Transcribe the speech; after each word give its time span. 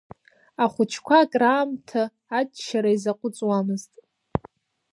Ахәыҷқәа 0.63 1.15
акраамҭа 1.23 2.03
аччара 2.39 2.89
изаҟәыҵуамызт. 2.95 3.93